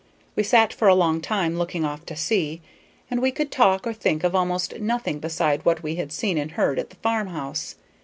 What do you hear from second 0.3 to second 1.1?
We sat for a